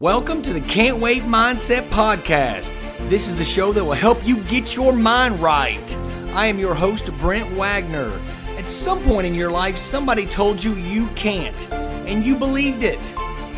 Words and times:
Welcome 0.00 0.42
to 0.42 0.52
the 0.52 0.60
Can't 0.60 1.00
Wait 1.00 1.24
Mindset 1.24 1.88
Podcast. 1.88 2.72
This 3.08 3.26
is 3.26 3.36
the 3.36 3.42
show 3.42 3.72
that 3.72 3.82
will 3.82 3.94
help 3.94 4.24
you 4.24 4.44
get 4.44 4.76
your 4.76 4.92
mind 4.92 5.40
right. 5.40 5.96
I 6.34 6.46
am 6.46 6.56
your 6.56 6.72
host, 6.72 7.12
Brent 7.18 7.50
Wagner. 7.56 8.12
At 8.56 8.68
some 8.68 9.02
point 9.02 9.26
in 9.26 9.34
your 9.34 9.50
life, 9.50 9.76
somebody 9.76 10.24
told 10.24 10.62
you 10.62 10.76
you 10.76 11.08
can't, 11.16 11.68
and 11.72 12.24
you 12.24 12.36
believed 12.36 12.84
it. 12.84 13.04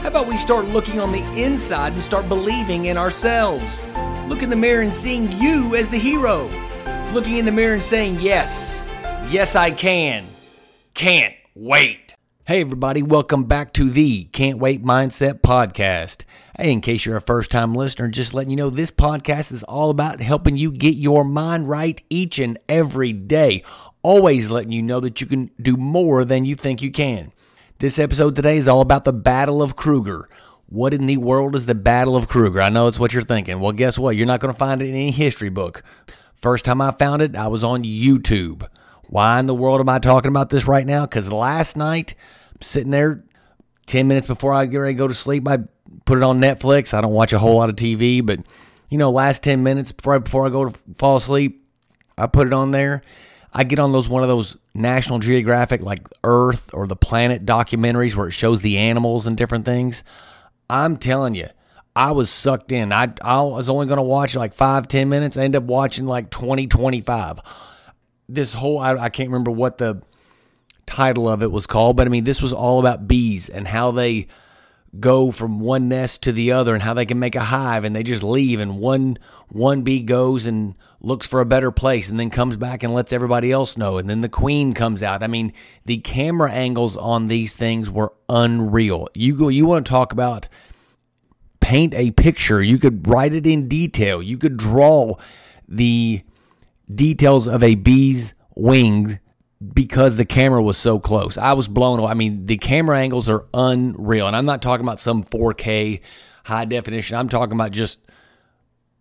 How 0.01 0.09
about 0.09 0.29
we 0.29 0.39
start 0.39 0.65
looking 0.65 0.99
on 0.99 1.13
the 1.13 1.23
inside 1.37 1.93
and 1.93 2.01
start 2.01 2.27
believing 2.27 2.87
in 2.87 2.97
ourselves? 2.97 3.85
Look 4.27 4.43
in 4.43 4.49
the 4.49 4.57
mirror 4.57 4.81
and 4.81 4.95
seeing 4.95 5.31
you 5.33 5.77
as 5.77 5.91
the 5.91 5.99
hero. 5.99 6.49
Looking 7.13 7.37
in 7.37 7.45
the 7.45 7.53
mirror 7.53 7.75
and 7.75 7.83
saying, 7.83 8.17
Yes, 8.19 8.87
yes, 9.29 9.57
I 9.57 9.73
can. 9.73 10.25
Can't 10.95 11.35
wait. 11.55 12.10
Hey, 12.47 12.63
everybody, 12.63 13.03
welcome 13.03 13.45
back 13.45 13.73
to 13.75 13.91
the 13.91 14.25
Can't 14.33 14.59
Wait 14.59 14.83
Mindset 14.83 15.41
Podcast. 15.41 16.25
Hey, 16.57 16.73
in 16.73 16.81
case 16.81 17.05
you're 17.05 17.19
a 17.19 17.21
first 17.21 17.51
time 17.51 17.75
listener, 17.75 18.09
just 18.09 18.33
letting 18.33 18.51
you 18.51 18.57
know 18.57 18.71
this 18.71 18.91
podcast 18.91 19.53
is 19.53 19.63
all 19.65 19.91
about 19.91 20.21
helping 20.21 20.57
you 20.57 20.73
get 20.73 20.97
your 20.97 21.23
mind 21.23 21.69
right 21.69 22.03
each 22.09 22.39
and 22.39 22.59
every 22.69 23.13
day. 23.13 23.63
Always 24.03 24.51
letting 24.51 24.73
you 24.73 24.83
know 24.83 25.01
that 25.01 25.21
you 25.21 25.27
can 25.27 25.51
do 25.61 25.77
more 25.77 26.25
than 26.25 26.45
you 26.47 26.55
think 26.57 26.81
you 26.83 26.91
can. 26.91 27.31
This 27.79 27.99
episode 27.99 28.35
today 28.35 28.57
is 28.57 28.67
all 28.67 28.81
about 28.81 29.05
the 29.05 29.13
Battle 29.13 29.63
of 29.63 29.77
Kruger. 29.77 30.29
What 30.67 30.95
in 30.95 31.07
the 31.07 31.19
world 31.19 31.55
is 31.55 31.67
the 31.67 31.75
Battle 31.75 32.17
of 32.17 32.27
Kruger? 32.27 32.63
I 32.63 32.71
know 32.71 32.89
it's 32.89 32.99
what 32.99 33.13
you're 33.13 33.23
thinking. 33.23 33.61
Well, 33.61 33.73
guess 33.73 33.99
what? 33.99 34.17
You're 34.17 34.27
not 34.27 34.41
going 34.41 34.53
to 34.53 34.59
find 34.59 34.81
it 34.81 34.89
in 34.89 34.95
any 34.95 35.11
history 35.11 35.51
book. 35.51 35.85
First 36.41 36.65
time 36.65 36.81
I 36.81 36.91
found 36.93 37.21
it, 37.23 37.37
I 37.37 37.49
was 37.49 37.63
on 37.63 37.85
YouTube. 37.85 38.67
Why 39.11 39.41
in 39.41 39.47
the 39.47 39.55
world 39.57 39.81
am 39.81 39.89
I 39.89 39.99
talking 39.99 40.29
about 40.29 40.51
this 40.51 40.69
right 40.69 40.87
now? 40.87 41.05
Because 41.05 41.33
last 41.33 41.77
night, 41.77 42.15
sitting 42.61 42.93
there 42.93 43.25
10 43.87 44.07
minutes 44.07 44.29
before 44.29 44.55
I 44.55 44.67
get 44.67 44.77
ready 44.77 44.95
to 44.95 44.99
go 44.99 45.09
to 45.09 45.15
sleep, 45.15 45.49
I 45.49 45.59
put 46.05 46.19
it 46.19 46.23
on 46.23 46.41
Netflix. 46.41 46.95
I 46.95 47.01
don't 47.01 47.13
watch 47.13 47.33
a 47.33 47.39
whole 47.41 47.57
lot 47.57 47.69
of 47.69 47.75
TV, 47.75 48.25
but 48.25 48.39
you 48.89 48.99
know, 48.99 49.11
last 49.11 49.43
10 49.43 49.65
minutes 49.65 49.93
right 50.05 50.23
before 50.23 50.47
I 50.47 50.51
go 50.51 50.71
to 50.71 50.81
fall 50.97 51.17
asleep, 51.17 51.67
I 52.17 52.29
put 52.29 52.47
it 52.47 52.53
on 52.53 52.71
there. 52.71 53.03
I 53.53 53.65
get 53.65 53.81
on 53.81 53.91
those 53.91 54.09
one 54.09 54.23
of 54.23 54.29
those 54.29 54.57
National 54.75 55.19
Geographic 55.19 55.81
like 55.83 56.07
Earth 56.23 56.71
or 56.73 56.87
the 56.87 56.95
Planet 56.95 57.45
documentaries 57.45 58.15
where 58.15 58.29
it 58.29 58.33
shows 58.33 58.63
the 58.63 58.79
animals 58.79 59.27
and 59.27 59.37
different 59.37 59.65
things. 59.65 60.05
I'm 60.69 60.97
telling 60.97 61.35
you, 61.35 61.49
I 61.97 62.13
was 62.13 62.31
sucked 62.31 62.71
in. 62.71 62.93
I, 62.93 63.13
I 63.23 63.43
was 63.43 63.69
only 63.69 63.87
going 63.87 63.97
to 63.97 64.05
watch 64.05 64.37
like 64.37 64.55
five, 64.55 64.87
10 64.87 65.09
minutes. 65.09 65.37
I 65.37 65.43
end 65.43 65.57
up 65.57 65.65
watching 65.65 66.07
like 66.07 66.31
20, 66.31 66.69
25. 66.69 67.41
This 68.35 68.53
whole, 68.53 68.79
I, 68.79 68.95
I 68.95 69.09
can't 69.09 69.29
remember 69.29 69.51
what 69.51 69.79
the 69.79 70.03
title 70.87 71.29
of 71.29 71.43
it 71.43 71.51
was 71.51 71.67
called, 71.67 71.97
but 71.97 72.07
I 72.07 72.11
mean, 72.11 72.25
this 72.25 72.43
was 72.43 72.53
all 72.53 72.81
about 72.81 73.09
bees 73.09 73.49
and 73.49 73.67
how 73.67 73.91
they 73.91 74.27
go 74.99 75.31
from 75.31 75.61
one 75.61 75.89
nest 75.89 76.23
to 76.25 76.33
the 76.33 76.53
other 76.53 76.75
and 76.75 76.83
how 76.83 76.95
they 76.95 77.07
can 77.07 77.19
make 77.19 77.37
a 77.37 77.41
hive 77.41 77.85
and 77.85 77.95
they 77.95 78.03
just 78.03 78.25
leave 78.25 78.59
and 78.59 78.79
one 78.79 79.17
one 79.49 79.83
bee 79.83 80.01
goes 80.01 80.47
and 80.47 80.75
looks 81.01 81.29
for 81.29 81.41
a 81.41 81.47
better 81.47 81.71
place 81.71 82.09
and 82.09 82.19
then 82.19 82.29
comes 82.29 82.57
back 82.57 82.83
and 82.83 82.93
lets 82.93 83.13
everybody 83.13 83.53
else 83.53 83.77
know 83.77 83.99
and 83.99 84.11
then 84.11 84.21
the 84.21 84.29
queen 84.29 84.75
comes 84.75 85.03
out. 85.03 85.23
I 85.23 85.29
mean, 85.29 85.53
the 85.85 85.99
camera 85.99 86.51
angles 86.51 86.97
on 86.97 87.29
these 87.29 87.55
things 87.55 87.89
were 87.91 88.13
unreal. 88.29 89.07
You 89.15 89.37
go 89.37 89.49
you 89.49 89.67
want 89.67 89.87
to 89.87 89.91
talk 89.91 90.13
about 90.13 90.49
paint 91.61 91.95
a 91.95 92.11
picture, 92.11 92.63
you 92.63 92.79
could 92.79 93.07
write 93.07 93.33
it 93.33 93.47
in 93.47 93.69
detail. 93.69 94.21
You 94.21 94.39
could 94.39 94.57
draw 94.57 95.15
the 95.69 96.23
details 96.95 97.47
of 97.47 97.63
a 97.63 97.75
bee's 97.75 98.35
wings 98.55 99.19
because 99.75 100.17
the 100.17 100.25
camera 100.25 100.63
was 100.63 100.79
so 100.79 100.99
close. 100.99 101.37
I 101.37 101.53
was 101.53 101.69
blown 101.69 101.99
away. 101.99 102.11
I 102.11 102.15
mean, 102.15 102.47
the 102.47 102.57
camera 102.57 102.99
angles 102.99 103.29
are 103.29 103.47
unreal. 103.53 104.27
And 104.27 104.35
I'm 104.35 104.47
not 104.47 104.63
talking 104.63 104.85
about 104.85 105.01
some 105.01 105.23
4K 105.25 106.01
high 106.45 106.65
definition. 106.65 107.17
I'm 107.17 107.29
talking 107.29 107.55
about 107.55 107.73
just 107.73 108.01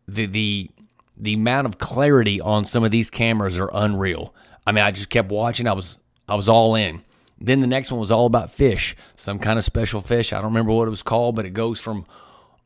the 0.07 0.25
the 0.25 0.69
the 1.17 1.33
amount 1.33 1.67
of 1.67 1.77
clarity 1.77 2.39
on 2.39 2.65
some 2.65 2.83
of 2.83 2.91
these 2.91 3.09
cameras 3.09 3.57
are 3.57 3.69
unreal. 3.73 4.33
I 4.65 4.71
mean, 4.71 4.83
I 4.83 4.91
just 4.91 5.09
kept 5.09 5.29
watching. 5.29 5.67
I 5.67 5.73
was 5.73 5.97
I 6.28 6.35
was 6.35 6.49
all 6.49 6.75
in. 6.75 7.03
Then 7.41 7.61
the 7.61 7.67
next 7.67 7.89
one 7.89 8.01
was 8.01 8.11
all 8.11 8.25
about 8.25 8.51
fish, 8.51 8.97
some 9.16 9.39
kind 9.39 9.57
of 9.57 9.63
special 9.63 10.01
fish. 10.01 10.33
I 10.33 10.38
don't 10.38 10.51
remember 10.51 10.73
what 10.73 10.88
it 10.88 10.91
was 10.91 11.03
called, 11.03 11.35
but 11.35 11.45
it 11.45 11.51
goes 11.51 11.79
from 11.79 12.05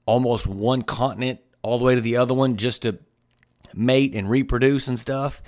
almost 0.08 0.48
one 0.48 0.82
continent 0.82 1.40
all 1.62 1.78
the 1.78 1.86
way 1.86 1.96
to 1.96 2.02
the 2.02 2.18
other 2.18 2.34
one 2.34 2.58
just 2.58 2.82
to 2.82 2.98
mate 3.76 4.14
and 4.14 4.30
reproduce 4.30 4.88
and 4.88 5.00
stuff. 5.00 5.42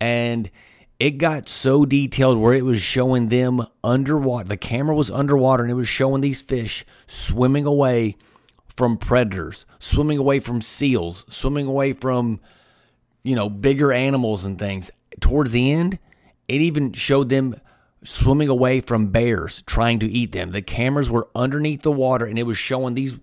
And 0.00 0.50
it 0.98 1.18
got 1.18 1.48
so 1.48 1.84
detailed 1.84 2.38
where 2.38 2.54
it 2.54 2.64
was 2.64 2.80
showing 2.80 3.28
them 3.28 3.62
underwater. 3.82 4.48
The 4.48 4.56
camera 4.56 4.94
was 4.94 5.10
underwater 5.10 5.64
and 5.64 5.70
it 5.70 5.74
was 5.74 5.88
showing 5.88 6.20
these 6.20 6.42
fish 6.42 6.84
swimming 7.06 7.66
away 7.66 8.16
from 8.76 8.96
predators, 8.96 9.66
swimming 9.78 10.18
away 10.18 10.38
from 10.38 10.62
seals, 10.62 11.26
swimming 11.28 11.66
away 11.66 11.92
from, 11.92 12.40
you 13.22 13.34
know, 13.34 13.50
bigger 13.50 13.92
animals 13.92 14.44
and 14.44 14.58
things. 14.58 14.90
Towards 15.20 15.52
the 15.52 15.72
end, 15.72 15.98
it 16.48 16.60
even 16.60 16.92
showed 16.92 17.28
them 17.28 17.56
swimming 18.04 18.48
away 18.48 18.80
from 18.80 19.08
bears 19.08 19.62
trying 19.62 19.98
to 20.00 20.06
eat 20.06 20.32
them. 20.32 20.52
The 20.52 20.62
cameras 20.62 21.10
were 21.10 21.28
underneath 21.34 21.82
the 21.82 21.92
water 21.92 22.26
and 22.26 22.38
it 22.38 22.46
was 22.46 22.58
showing 22.58 22.94
these 22.94 23.18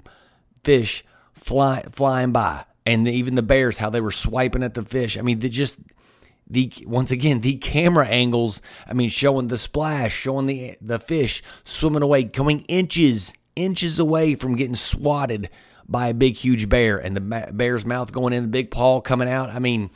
fish 0.63 1.03
fly, 1.33 1.83
flying 1.91 2.31
by. 2.31 2.65
And 2.89 3.07
even 3.07 3.35
the 3.35 3.43
bears, 3.43 3.77
how 3.77 3.89
they 3.89 4.01
were 4.01 4.11
swiping 4.11 4.63
at 4.63 4.73
the 4.73 4.83
fish. 4.83 5.17
I 5.17 5.21
mean, 5.21 5.39
they 5.39 5.49
just 5.49 5.79
the 6.49 6.71
once 6.87 7.11
again 7.11 7.41
the 7.41 7.57
camera 7.57 8.07
angles 8.07 8.59
i 8.87 8.93
mean 8.93 9.07
showing 9.07 9.49
the 9.49 9.57
splash 9.57 10.11
showing 10.11 10.47
the 10.47 10.75
the 10.81 10.97
fish 10.97 11.43
swimming 11.63 12.01
away 12.01 12.23
coming 12.23 12.61
inches 12.61 13.35
inches 13.55 13.99
away 13.99 14.33
from 14.33 14.55
getting 14.55 14.75
swatted 14.75 15.47
by 15.87 16.07
a 16.07 16.13
big 16.13 16.35
huge 16.35 16.69
bear 16.69 16.97
and 16.97 17.15
the 17.15 17.51
bear's 17.51 17.85
mouth 17.85 18.11
going 18.11 18.33
in 18.33 18.43
the 18.43 18.49
big 18.49 18.71
paw 18.71 19.01
coming 19.01 19.27
out. 19.27 19.49
I 19.49 19.59
mean 19.59 19.89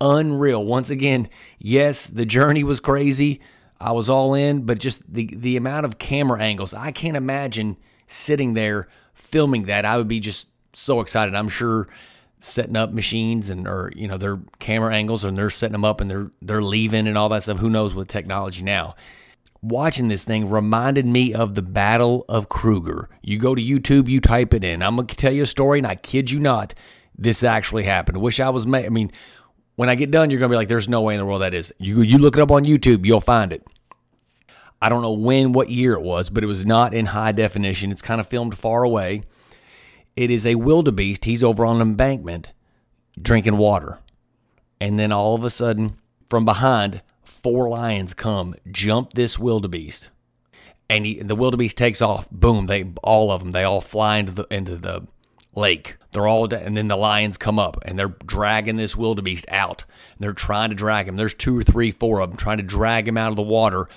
unreal. 0.00 0.64
Once 0.64 0.90
again 0.90 1.28
yes 1.58 2.06
the 2.06 2.26
journey 2.26 2.62
was 2.62 2.80
crazy. 2.80 3.40
I 3.80 3.92
was 3.92 4.08
all 4.08 4.34
in 4.34 4.62
but 4.62 4.78
just 4.78 5.12
the 5.12 5.34
the 5.34 5.56
amount 5.56 5.86
of 5.86 5.98
camera 5.98 6.40
angles 6.40 6.72
i 6.72 6.92
can't 6.92 7.16
imagine 7.16 7.76
sitting 8.06 8.54
there 8.54 8.88
filming 9.14 9.64
that. 9.64 9.84
I 9.84 9.96
would 9.96 10.08
be 10.08 10.20
just 10.20 10.48
so 10.74 11.00
excited. 11.00 11.34
I'm 11.34 11.48
sure 11.48 11.88
setting 12.44 12.76
up 12.76 12.92
machines 12.92 13.48
and 13.48 13.66
or 13.66 13.90
you 13.96 14.06
know 14.06 14.18
their 14.18 14.38
camera 14.58 14.94
angles 14.94 15.24
and 15.24 15.36
they're 15.36 15.48
setting 15.48 15.72
them 15.72 15.84
up 15.84 16.00
and 16.02 16.10
they're 16.10 16.30
they're 16.42 16.62
leaving 16.62 17.06
and 17.06 17.16
all 17.16 17.28
that 17.30 17.42
stuff. 17.42 17.58
Who 17.58 17.70
knows 17.70 17.94
with 17.94 18.08
technology 18.08 18.62
now? 18.62 18.94
Watching 19.62 20.08
this 20.08 20.24
thing 20.24 20.50
reminded 20.50 21.06
me 21.06 21.32
of 21.32 21.54
the 21.54 21.62
Battle 21.62 22.26
of 22.28 22.50
Kruger. 22.50 23.08
You 23.22 23.38
go 23.38 23.54
to 23.54 23.62
YouTube, 23.62 24.08
you 24.08 24.20
type 24.20 24.52
it 24.52 24.62
in. 24.62 24.82
I'm 24.82 24.96
gonna 24.96 25.06
tell 25.08 25.32
you 25.32 25.44
a 25.44 25.46
story, 25.46 25.78
and 25.78 25.86
I 25.86 25.94
kid 25.94 26.30
you 26.30 26.38
not, 26.38 26.74
this 27.16 27.42
actually 27.42 27.84
happened. 27.84 28.20
Wish 28.20 28.40
I 28.40 28.50
was. 28.50 28.66
Made 28.66 28.84
I 28.84 28.90
mean, 28.90 29.10
when 29.76 29.88
I 29.88 29.94
get 29.94 30.10
done, 30.10 30.30
you're 30.30 30.38
gonna 30.38 30.50
be 30.50 30.56
like, 30.56 30.68
"There's 30.68 30.88
no 30.88 31.00
way 31.00 31.14
in 31.14 31.20
the 31.20 31.24
world 31.24 31.40
that 31.40 31.54
is." 31.54 31.72
You 31.78 32.02
you 32.02 32.18
look 32.18 32.36
it 32.36 32.42
up 32.42 32.50
on 32.50 32.64
YouTube, 32.64 33.06
you'll 33.06 33.22
find 33.22 33.54
it. 33.54 33.66
I 34.82 34.90
don't 34.90 35.00
know 35.00 35.12
when, 35.12 35.52
what 35.52 35.70
year 35.70 35.94
it 35.94 36.02
was, 36.02 36.28
but 36.28 36.44
it 36.44 36.46
was 36.46 36.66
not 36.66 36.92
in 36.92 37.06
high 37.06 37.32
definition. 37.32 37.90
It's 37.90 38.02
kind 38.02 38.20
of 38.20 38.26
filmed 38.26 38.58
far 38.58 38.82
away. 38.82 39.22
It 40.16 40.30
is 40.30 40.46
a 40.46 40.54
wildebeest. 40.54 41.24
He's 41.24 41.42
over 41.42 41.66
on 41.66 41.76
an 41.76 41.82
embankment 41.82 42.52
drinking 43.20 43.56
water. 43.56 43.98
And 44.80 44.98
then 44.98 45.12
all 45.12 45.34
of 45.34 45.44
a 45.44 45.50
sudden, 45.50 45.96
from 46.28 46.44
behind, 46.44 47.02
four 47.24 47.68
lions 47.68 48.14
come, 48.14 48.54
jump 48.70 49.14
this 49.14 49.38
wildebeest. 49.38 50.10
And 50.90 51.06
he, 51.06 51.22
the 51.22 51.36
wildebeest 51.36 51.76
takes 51.76 52.02
off. 52.02 52.30
Boom! 52.30 52.66
They 52.66 52.92
all 53.02 53.30
of 53.30 53.40
them. 53.40 53.52
They 53.52 53.64
all 53.64 53.80
fly 53.80 54.18
into 54.18 54.32
the 54.32 54.46
into 54.50 54.76
the 54.76 55.06
lake. 55.54 55.96
They're 56.12 56.26
all 56.26 56.52
and 56.52 56.76
then 56.76 56.88
the 56.88 56.96
lions 56.96 57.38
come 57.38 57.58
up 57.58 57.78
and 57.82 57.98
they're 57.98 58.14
dragging 58.26 58.76
this 58.76 58.94
wildebeest 58.94 59.46
out. 59.48 59.84
And 60.12 60.20
they're 60.20 60.32
trying 60.32 60.70
to 60.70 60.76
drag 60.76 61.08
him. 61.08 61.16
There's 61.16 61.34
two 61.34 61.58
or 61.58 61.62
three, 61.62 61.90
four 61.90 62.20
of 62.20 62.30
them 62.30 62.36
trying 62.36 62.58
to 62.58 62.62
drag 62.62 63.08
him 63.08 63.16
out 63.16 63.30
of 63.30 63.36
the 63.36 63.42
water. 63.42 63.88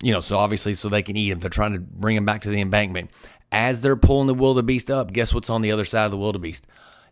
You 0.00 0.12
know, 0.12 0.20
so 0.20 0.38
obviously 0.38 0.74
so 0.74 0.88
they 0.88 1.02
can 1.02 1.16
eat 1.16 1.32
him. 1.32 1.40
They're 1.40 1.50
trying 1.50 1.72
to 1.72 1.80
bring 1.80 2.16
him 2.16 2.24
back 2.24 2.42
to 2.42 2.50
the 2.50 2.60
embankment. 2.60 3.10
As 3.50 3.80
they're 3.80 3.96
pulling 3.96 4.26
the 4.26 4.34
wildebeest 4.34 4.90
up, 4.90 5.12
guess 5.12 5.32
what's 5.32 5.50
on 5.50 5.62
the 5.62 5.72
other 5.72 5.84
side 5.84 6.04
of 6.04 6.10
the 6.10 6.18
wildebeest? 6.18 6.66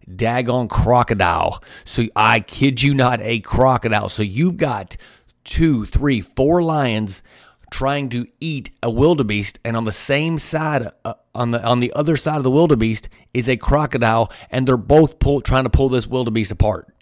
Daggone 0.08 0.68
crocodile. 0.68 1.62
So 1.84 2.04
I 2.14 2.40
kid 2.40 2.82
you 2.82 2.94
not, 2.94 3.20
a 3.22 3.40
crocodile. 3.40 4.08
So 4.08 4.22
you've 4.22 4.56
got 4.56 4.96
two, 5.44 5.86
three, 5.86 6.20
four 6.20 6.62
lions 6.62 7.22
trying 7.70 8.08
to 8.10 8.26
eat 8.40 8.70
a 8.82 8.90
wildebeest, 8.90 9.58
and 9.64 9.76
on 9.76 9.84
the 9.84 9.92
same 9.92 10.38
side, 10.38 10.88
uh, 11.04 11.14
on 11.34 11.50
the 11.50 11.62
on 11.64 11.80
the 11.80 11.92
other 11.94 12.16
side 12.16 12.36
of 12.36 12.44
the 12.44 12.50
wildebeest 12.50 13.08
is 13.34 13.48
a 13.48 13.56
crocodile, 13.56 14.30
and 14.50 14.66
they're 14.66 14.76
both 14.76 15.18
pull, 15.18 15.40
trying 15.40 15.64
to 15.64 15.70
pull 15.70 15.88
this 15.88 16.06
wildebeest 16.06 16.52
apart. 16.52 16.94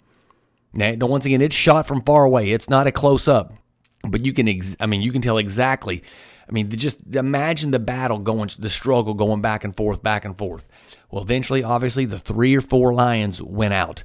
Now, 0.73 0.93
once 1.07 1.25
again, 1.25 1.41
it's 1.41 1.55
shot 1.55 1.87
from 1.87 2.01
far 2.01 2.25
away. 2.25 2.51
It's 2.51 2.69
not 2.69 2.87
a 2.87 2.91
close 2.91 3.27
up, 3.27 3.53
but 4.03 4.25
you 4.25 4.33
can, 4.33 4.49
ex- 4.49 4.75
I 4.79 4.87
mean, 4.87 5.01
you 5.01 5.11
can 5.11 5.21
tell 5.21 5.37
exactly 5.37 6.03
I 6.47 6.51
mean, 6.51 6.69
just 6.69 7.15
imagine 7.15 7.71
the 7.71 7.79
battle 7.79 8.19
going, 8.19 8.49
the 8.59 8.69
struggle 8.69 9.13
going 9.13 9.41
back 9.41 9.63
and 9.63 9.75
forth, 9.75 10.03
back 10.03 10.25
and 10.25 10.37
forth. 10.37 10.67
Well, 11.09 11.23
eventually, 11.23 11.63
obviously, 11.63 12.05
the 12.05 12.19
three 12.19 12.55
or 12.55 12.61
four 12.61 12.93
lions 12.93 13.41
went 13.41 13.73
out. 13.73 14.03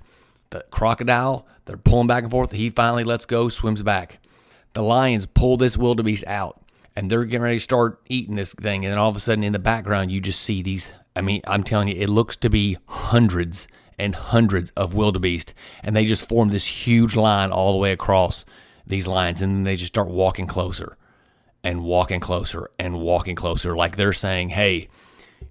The 0.50 0.64
crocodile, 0.70 1.46
they're 1.66 1.76
pulling 1.76 2.06
back 2.06 2.22
and 2.22 2.30
forth. 2.30 2.52
He 2.52 2.70
finally 2.70 3.04
lets 3.04 3.26
go, 3.26 3.48
swims 3.48 3.82
back. 3.82 4.18
The 4.72 4.82
lions 4.82 5.26
pull 5.26 5.56
this 5.56 5.76
wildebeest 5.76 6.26
out, 6.26 6.62
and 6.96 7.10
they're 7.10 7.24
getting 7.24 7.42
ready 7.42 7.58
to 7.58 7.62
start 7.62 8.00
eating 8.08 8.36
this 8.36 8.54
thing. 8.54 8.84
And 8.84 8.92
then 8.92 8.98
all 8.98 9.10
of 9.10 9.16
a 9.16 9.20
sudden, 9.20 9.44
in 9.44 9.52
the 9.52 9.58
background, 9.58 10.10
you 10.10 10.20
just 10.20 10.40
see 10.40 10.62
these 10.62 10.92
I 11.16 11.22
mean, 11.22 11.40
I'm 11.46 11.64
telling 11.64 11.88
you, 11.88 11.96
it 11.96 12.08
looks 12.08 12.36
to 12.36 12.48
be 12.48 12.78
hundreds 12.86 13.68
and 13.98 14.14
hundreds 14.14 14.70
of 14.76 14.94
wildebeest, 14.94 15.52
and 15.82 15.94
they 15.94 16.04
just 16.04 16.28
form 16.28 16.48
this 16.48 16.66
huge 16.66 17.16
line 17.16 17.50
all 17.50 17.72
the 17.72 17.78
way 17.78 17.92
across 17.92 18.44
these 18.86 19.06
lines, 19.06 19.42
and 19.42 19.54
then 19.54 19.62
they 19.64 19.76
just 19.76 19.92
start 19.92 20.08
walking 20.08 20.46
closer 20.46 20.96
and 21.62 21.84
walking 21.84 22.20
closer 22.20 22.70
and 22.78 23.00
walking 23.00 23.36
closer, 23.36 23.76
like 23.76 23.96
they're 23.96 24.12
saying, 24.12 24.50
"Hey, 24.50 24.88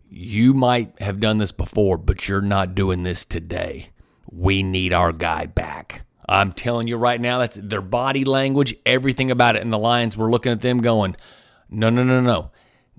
you 0.10 0.54
might 0.54 1.00
have 1.00 1.20
done 1.20 1.38
this 1.38 1.52
before, 1.52 1.98
but 1.98 2.28
you're 2.28 2.42
not 2.42 2.76
doing 2.76 3.04
this 3.04 3.26
today. 3.26 3.90
We 4.32 4.64
need 4.64 4.94
our 4.94 5.12
guy 5.12 5.46
back." 5.46 6.04
I'm 6.28 6.54
telling 6.54 6.88
you 6.88 6.96
right 6.96 7.20
now, 7.20 7.40
that's 7.40 7.56
their 7.56 7.82
body 7.82 8.24
language, 8.24 8.76
everything 8.86 9.32
about 9.32 9.56
it. 9.56 9.64
And 9.64 9.74
the 9.74 9.80
Lions 9.80 10.16
were 10.16 10.30
looking 10.30 10.52
at 10.52 10.62
them 10.62 10.80
going, 10.80 11.16
no, 11.70 11.90
no, 11.90 12.04
no, 12.04 12.22
no. 12.22 12.52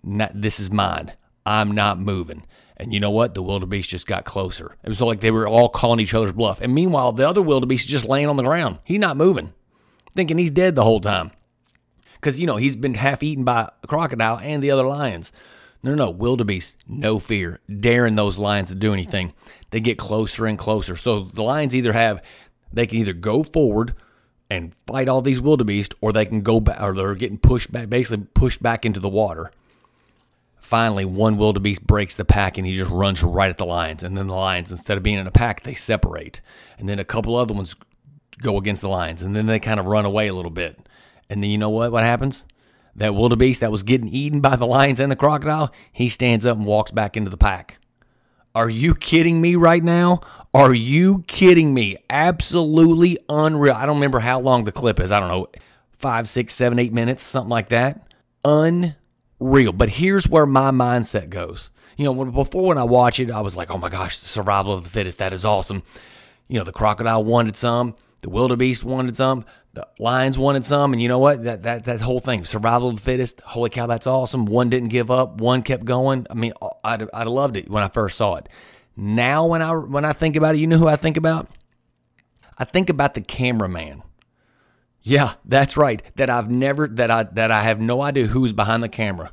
Not, 0.03 0.33
this 0.35 0.59
is 0.59 0.71
mine. 0.71 1.13
I'm 1.47 1.73
not 1.73 1.99
moving. 1.99 2.45
And 2.77 2.95
you 2.95 3.01
know 3.01 3.11
what? 3.11 3.35
The 3.35 3.43
wildebeest 3.43 3.91
just 3.91 4.07
got 4.07 4.25
closer. 4.25 4.77
It 4.83 4.89
was 4.89 5.01
like 5.01 5.21
they 5.21 5.31
were 5.31 5.47
all 5.47 5.69
calling 5.69 6.01
each 6.01 6.15
other's 6.15 6.33
bluff. 6.33 6.61
And 6.61 6.75
meanwhile, 6.75 7.13
the 7.13 7.29
other 7.29 7.43
wildebeest 7.43 7.87
is 7.87 7.91
just 7.91 8.09
laying 8.09 8.29
on 8.29 8.37
the 8.37 8.43
ground. 8.43 8.79
He's 8.85 8.99
not 8.99 9.17
moving, 9.17 9.53
thinking 10.15 10.39
he's 10.39 10.51
dead 10.51 10.75
the 10.75 10.85
whole 10.85 11.01
time. 11.01 11.31
Because, 12.21 12.39
you 12.39 12.47
know, 12.47 12.57
he's 12.57 12.77
been 12.77 12.95
half 12.95 13.23
eaten 13.23 13.45
by 13.45 13.71
a 13.83 13.87
crocodile 13.87 14.39
and 14.39 14.63
the 14.63 14.71
other 14.71 14.85
lions. 14.85 15.33
No, 15.83 15.95
no, 15.95 16.05
no. 16.05 16.11
Wildebeest, 16.11 16.77
no 16.87 17.19
fear, 17.19 17.61
daring 17.81 18.17
those 18.17 18.39
lions 18.39 18.69
to 18.69 18.75
do 18.75 18.93
anything. 18.93 19.33
They 19.71 19.81
get 19.81 19.97
closer 19.97 20.47
and 20.47 20.59
closer. 20.59 20.97
So 20.97 21.21
the 21.21 21.43
lions 21.43 21.75
either 21.75 21.93
have 21.93 22.23
they 22.73 22.87
can 22.87 22.99
either 22.99 23.13
go 23.13 23.43
forward 23.43 23.95
and 24.49 24.75
fight 24.87 25.09
all 25.09 25.23
these 25.23 25.41
wildebeest, 25.41 25.95
or 26.01 26.13
they 26.13 26.27
can 26.27 26.43
go 26.43 26.61
back, 26.61 26.81
or 26.83 26.93
they're 26.93 27.15
getting 27.15 27.39
pushed 27.39 27.71
back, 27.71 27.89
basically 27.89 28.27
pushed 28.35 28.63
back 28.63 28.85
into 28.85 28.99
the 29.01 29.09
water. 29.09 29.53
Finally, 30.59 31.05
one 31.05 31.37
wildebeest 31.37 31.87
breaks 31.87 32.17
the 32.17 32.25
pack 32.25 32.59
and 32.59 32.67
he 32.67 32.77
just 32.77 32.91
runs 32.91 33.23
right 33.23 33.51
at 33.51 33.59
the 33.59 33.67
lions. 33.67 34.03
And 34.03 34.17
then 34.17 34.27
the 34.27 34.35
lions, 34.35 34.71
instead 34.71 34.97
of 34.97 35.03
being 35.03 35.19
in 35.19 35.27
a 35.27 35.33
pack, 35.33 35.63
they 35.63 35.75
separate. 35.75 36.41
And 36.79 36.89
then 36.89 36.99
a 36.99 37.05
couple 37.05 37.37
other 37.37 37.55
ones 37.55 37.75
go 38.43 38.57
against 38.57 38.81
the 38.81 38.89
lions, 38.89 39.23
and 39.23 39.35
then 39.35 39.47
they 39.47 39.59
kind 39.59 39.81
of 39.81 39.87
run 39.87 40.05
away 40.05 40.29
a 40.29 40.35
little 40.35 40.51
bit. 40.51 40.79
And 41.31 41.43
then 41.43 41.49
you 41.51 41.57
know 41.57 41.71
what? 41.71 41.93
What 41.93 42.05
happens? 42.05 42.45
That 42.97 43.15
wildebeest 43.15 43.61
that 43.61 43.71
was 43.71 43.85
getting 43.85 44.09
eaten 44.09 44.41
by 44.41 44.57
the 44.57 44.67
lions 44.67 45.01
and 45.01 45.11
the 45.11 45.17
crocodile, 45.17 45.73
he 45.93 46.09
stands 46.09 46.45
up 46.45 46.57
and 46.59 46.67
walks 46.67 46.91
back 46.91 47.17
into 47.17 47.31
the 47.31 47.39
pack. 47.39 47.79
Are 48.55 48.69
you 48.69 48.97
kidding 48.97 49.41
me 49.41 49.55
right 49.55 49.83
now? 49.83 50.21
Are 50.53 50.75
you 50.75 51.23
kidding 51.29 51.73
me? 51.73 51.97
Absolutely 52.11 53.17
unreal. 53.29 53.75
I 53.75 53.87
don't 53.87 53.95
remember 53.95 54.19
how 54.19 54.41
long 54.41 54.65
the 54.65 54.73
clip 54.73 54.99
is. 54.99 55.13
I 55.13 55.21
don't 55.21 55.29
know, 55.29 55.47
five, 55.93 56.27
six, 56.27 56.55
seven, 56.55 56.81
eight 56.81 56.93
minutes, 56.93 57.23
something 57.23 57.49
like 57.49 57.69
that. 57.69 58.13
Unreal. 58.45 59.73
But 59.73 59.91
here's 59.91 60.29
where 60.29 60.47
my 60.47 60.73
mindset 60.73 61.31
goes. 61.31 61.71
You 61.97 62.07
know, 62.07 62.25
before 62.25 62.69
when 62.69 62.79
I 62.79 62.85
watch 62.85 63.21
it, 63.21 63.31
I 63.31 63.41
was 63.41 63.57
like, 63.57 63.71
oh 63.71 63.79
my 63.79 63.89
gosh, 63.89 64.19
the 64.19 64.27
survival 64.27 64.73
of 64.73 64.83
the 64.83 64.91
fittest. 64.91 65.19
That 65.19 65.33
is 65.33 65.45
awesome. 65.45 65.85
You 66.49 66.59
know, 66.59 66.65
the 66.65 66.73
crocodile 66.73 67.23
wanted 67.23 67.55
some, 67.55 67.95
the 68.23 68.31
wildebeest 68.31 68.83
wanted 68.83 69.15
some, 69.15 69.45
the 69.73 69.87
lions 69.99 70.37
wanted 70.37 70.65
some, 70.65 70.93
and 70.93 71.01
you 71.01 71.09
know 71.09 71.19
what? 71.19 71.45
That 71.45 71.63
that 71.63 71.85
that 71.85 72.01
whole 72.01 72.21
thing, 72.21 72.45
survival 72.45 72.89
of 72.89 72.97
the 72.97 73.03
fittest. 73.03 73.41
Holy 73.41 73.71
cow, 73.71 73.87
that's 73.87 74.07
awesome. 74.07 74.47
One 74.47 74.69
didn't 74.69 74.89
give 74.89 75.11
up. 75.11 75.41
One 75.41 75.63
kept 75.63 75.85
going. 75.85 76.27
I 76.29 76.35
mean, 76.35 76.53
I'd 76.83 77.09
I'd 77.15 77.29
loved 77.29 77.57
it 77.57 77.71
when 77.71 77.83
I 77.83 77.89
first 77.89 78.17
saw 78.17 78.37
it. 78.37 78.49
Now, 78.97 79.47
when 79.47 79.63
I 79.63 79.73
when 79.73 80.05
I 80.05 80.13
think 80.13 80.37
about 80.37 80.57
it, 80.57 80.59
you 80.59 80.67
know 80.67 80.79
who 80.79 80.89
I 80.89 80.97
think 80.97 81.17
about? 81.17 81.49
I 82.59 82.65
think 82.65 82.91
about 82.91 83.15
the 83.15 83.21
cameraman. 83.21 84.03
Yeah, 85.03 85.35
that's 85.45 85.77
right. 85.77 86.03
That 86.17 86.29
I've 86.29 86.51
never 86.51 86.89
that 86.89 87.11
I 87.11 87.23
that 87.23 87.51
I 87.51 87.63
have 87.63 87.81
no 87.81 88.03
idea 88.03 88.27
who's 88.27 88.53
behind 88.53 88.83
the 88.83 88.89
camera, 88.89 89.33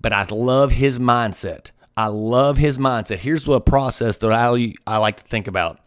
but 0.00 0.12
I 0.12 0.26
love 0.30 0.72
his 0.72 0.98
mindset. 0.98 1.70
I 1.96 2.06
love 2.06 2.58
his 2.58 2.78
mindset. 2.78 3.18
Here's 3.18 3.46
what 3.46 3.66
process 3.66 4.18
that 4.18 4.32
I 4.32 4.74
I 4.86 4.98
like 4.98 5.16
to 5.16 5.26
think 5.26 5.48
about. 5.48 5.78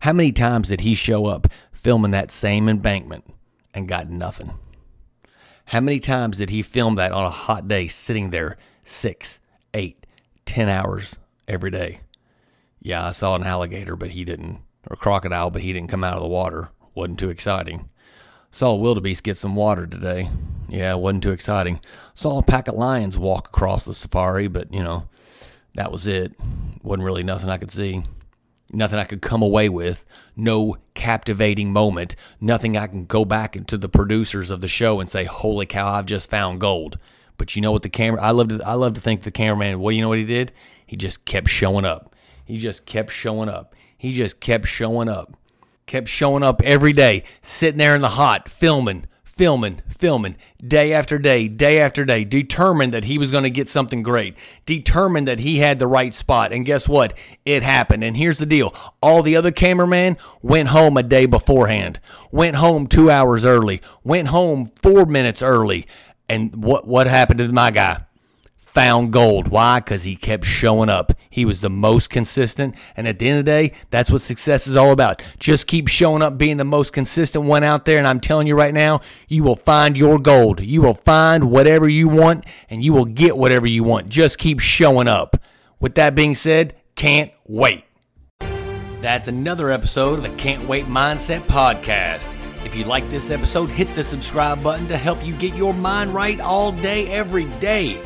How 0.00 0.14
many 0.14 0.32
times 0.32 0.68
did 0.68 0.80
he 0.80 0.94
show 0.94 1.26
up 1.26 1.46
filming 1.80 2.10
that 2.10 2.30
same 2.30 2.68
embankment 2.68 3.24
and 3.72 3.88
got 3.88 4.10
nothing? 4.10 4.52
How 5.66 5.80
many 5.80 6.00
times 6.00 6.38
did 6.38 6.50
he 6.50 6.62
film 6.62 6.96
that 6.96 7.12
on 7.12 7.24
a 7.24 7.30
hot 7.30 7.68
day, 7.68 7.88
sitting 7.88 8.30
there 8.30 8.58
six, 8.84 9.40
eight, 9.72 10.04
ten 10.44 10.68
hours 10.68 11.16
every 11.48 11.70
day? 11.70 12.00
Yeah, 12.82 13.06
I 13.06 13.12
saw 13.12 13.34
an 13.34 13.44
alligator, 13.44 13.96
but 13.96 14.10
he 14.10 14.24
didn't, 14.24 14.60
or 14.88 14.96
crocodile, 14.96 15.50
but 15.50 15.62
he 15.62 15.72
didn't 15.72 15.90
come 15.90 16.04
out 16.04 16.16
of 16.16 16.22
the 16.22 16.28
water. 16.28 16.70
Wasn't 16.94 17.18
too 17.18 17.30
exciting. 17.30 17.88
Saw 18.50 18.72
a 18.72 18.76
wildebeest 18.76 19.22
get 19.22 19.36
some 19.36 19.54
water 19.54 19.86
today. 19.86 20.28
Yeah, 20.68 20.94
wasn't 20.94 21.22
too 21.22 21.32
exciting. 21.32 21.80
Saw 22.14 22.38
a 22.38 22.42
pack 22.42 22.68
of 22.68 22.74
lions 22.74 23.18
walk 23.18 23.48
across 23.48 23.84
the 23.84 23.94
safari, 23.94 24.48
but 24.48 24.72
you 24.72 24.82
know, 24.82 25.08
that 25.74 25.92
was 25.92 26.06
it. 26.06 26.32
Wasn't 26.82 27.04
really 27.04 27.22
nothing 27.22 27.48
I 27.48 27.58
could 27.58 27.70
see. 27.70 28.02
Nothing 28.72 28.98
I 28.98 29.04
could 29.04 29.22
come 29.22 29.42
away 29.42 29.68
with. 29.68 30.04
No 30.36 30.76
captivating 30.94 31.72
moment. 31.72 32.14
Nothing 32.40 32.76
I 32.76 32.86
can 32.86 33.04
go 33.04 33.24
back 33.24 33.56
into 33.56 33.76
the 33.76 33.88
producers 33.88 34.50
of 34.50 34.60
the 34.60 34.68
show 34.68 35.00
and 35.00 35.08
say, 35.08 35.24
"Holy 35.24 35.66
cow, 35.66 35.88
I've 35.88 36.06
just 36.06 36.30
found 36.30 36.60
gold." 36.60 36.98
But 37.36 37.56
you 37.56 37.62
know 37.62 37.72
what 37.72 37.82
the 37.82 37.88
camera? 37.88 38.22
I 38.22 38.30
love 38.30 38.48
to. 38.48 38.60
I 38.64 38.74
love 38.74 38.94
to 38.94 39.00
think 39.00 39.22
the 39.22 39.30
cameraman. 39.30 39.80
What 39.80 39.90
do 39.90 39.96
you 39.96 40.02
know 40.02 40.08
what 40.08 40.18
he 40.18 40.24
did? 40.24 40.52
He 40.86 40.96
just 40.96 41.24
kept 41.24 41.48
showing 41.48 41.84
up. 41.84 42.14
He 42.44 42.58
just 42.58 42.86
kept 42.86 43.12
showing 43.12 43.48
up. 43.48 43.74
He 43.96 44.12
just 44.12 44.40
kept 44.40 44.66
showing 44.66 45.08
up. 45.08 45.36
Kept 45.86 46.08
showing 46.08 46.42
up 46.42 46.62
every 46.62 46.92
day, 46.92 47.24
sitting 47.42 47.78
there 47.78 47.94
in 47.94 48.00
the 48.00 48.10
hot, 48.10 48.48
filming, 48.48 49.06
filming, 49.40 49.80
filming, 49.88 50.36
day 50.62 50.92
after 50.92 51.18
day, 51.18 51.48
day 51.48 51.80
after 51.80 52.04
day, 52.04 52.24
determined 52.24 52.92
that 52.92 53.04
he 53.04 53.16
was 53.16 53.30
going 53.30 53.42
to 53.42 53.48
get 53.48 53.70
something 53.70 54.02
great, 54.02 54.36
determined 54.66 55.26
that 55.26 55.38
he 55.38 55.60
had 55.60 55.78
the 55.78 55.86
right 55.86 56.12
spot. 56.12 56.52
And 56.52 56.66
guess 56.66 56.86
what? 56.86 57.16
It 57.46 57.62
happened. 57.62 58.04
And 58.04 58.18
here's 58.18 58.36
the 58.36 58.44
deal 58.44 58.74
all 59.00 59.22
the 59.22 59.36
other 59.36 59.50
cameramen 59.50 60.18
went 60.42 60.68
home 60.68 60.98
a 60.98 61.02
day 61.02 61.24
beforehand, 61.24 62.00
went 62.30 62.56
home 62.56 62.86
two 62.86 63.10
hours 63.10 63.46
early, 63.46 63.80
went 64.04 64.28
home 64.28 64.70
four 64.82 65.06
minutes 65.06 65.40
early. 65.40 65.86
And 66.28 66.62
what, 66.62 66.86
what 66.86 67.06
happened 67.06 67.38
to 67.38 67.50
my 67.50 67.70
guy? 67.70 68.02
Found 68.72 69.12
gold. 69.12 69.48
Why? 69.48 69.80
Because 69.80 70.04
he 70.04 70.16
kept 70.16 70.44
showing 70.44 70.88
up. 70.88 71.12
He 71.28 71.44
was 71.44 71.60
the 71.60 71.70
most 71.70 72.10
consistent. 72.10 72.74
And 72.96 73.08
at 73.08 73.18
the 73.18 73.28
end 73.28 73.40
of 73.40 73.44
the 73.44 73.50
day, 73.50 73.72
that's 73.90 74.10
what 74.10 74.20
success 74.20 74.66
is 74.66 74.76
all 74.76 74.92
about. 74.92 75.22
Just 75.38 75.66
keep 75.66 75.88
showing 75.88 76.22
up, 76.22 76.38
being 76.38 76.56
the 76.56 76.64
most 76.64 76.92
consistent 76.92 77.44
one 77.44 77.64
out 77.64 77.84
there. 77.84 77.98
And 77.98 78.06
I'm 78.06 78.20
telling 78.20 78.46
you 78.46 78.56
right 78.56 78.74
now, 78.74 79.00
you 79.28 79.42
will 79.42 79.56
find 79.56 79.96
your 79.96 80.18
gold. 80.18 80.60
You 80.60 80.82
will 80.82 80.94
find 80.94 81.50
whatever 81.50 81.88
you 81.88 82.08
want 82.08 82.44
and 82.68 82.84
you 82.84 82.92
will 82.92 83.04
get 83.04 83.36
whatever 83.36 83.66
you 83.66 83.84
want. 83.84 84.08
Just 84.08 84.38
keep 84.38 84.60
showing 84.60 85.08
up. 85.08 85.36
With 85.80 85.94
that 85.96 86.14
being 86.14 86.34
said, 86.34 86.74
can't 86.94 87.32
wait. 87.46 87.84
That's 89.00 89.28
another 89.28 89.70
episode 89.70 90.18
of 90.18 90.22
the 90.22 90.36
Can't 90.36 90.68
Wait 90.68 90.84
Mindset 90.84 91.40
Podcast. 91.42 92.36
If 92.66 92.76
you 92.76 92.84
like 92.84 93.08
this 93.08 93.30
episode, 93.30 93.70
hit 93.70 93.92
the 93.94 94.04
subscribe 94.04 94.62
button 94.62 94.86
to 94.88 94.96
help 94.98 95.24
you 95.24 95.32
get 95.36 95.54
your 95.54 95.72
mind 95.72 96.12
right 96.12 96.38
all 96.38 96.70
day, 96.70 97.06
every 97.06 97.46
day 97.58 97.98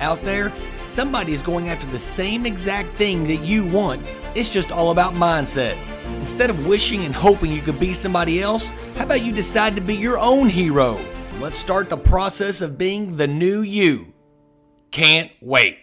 out 0.00 0.22
there, 0.22 0.52
somebody 0.80 1.32
is 1.32 1.42
going 1.42 1.68
after 1.68 1.86
the 1.86 1.98
same 1.98 2.46
exact 2.46 2.94
thing 2.96 3.24
that 3.24 3.42
you 3.42 3.66
want. 3.66 4.02
It's 4.34 4.52
just 4.52 4.70
all 4.70 4.90
about 4.90 5.14
mindset. 5.14 5.76
Instead 6.20 6.50
of 6.50 6.66
wishing 6.66 7.04
and 7.04 7.14
hoping 7.14 7.52
you 7.52 7.62
could 7.62 7.80
be 7.80 7.92
somebody 7.92 8.42
else, 8.42 8.70
how 8.96 9.04
about 9.04 9.22
you 9.22 9.32
decide 9.32 9.74
to 9.76 9.80
be 9.80 9.94
your 9.94 10.18
own 10.18 10.48
hero? 10.48 10.98
Let's 11.40 11.58
start 11.58 11.88
the 11.88 11.96
process 11.96 12.60
of 12.60 12.78
being 12.78 13.16
the 13.16 13.26
new 13.26 13.62
you. 13.62 14.12
Can't 14.90 15.30
wait. 15.40 15.78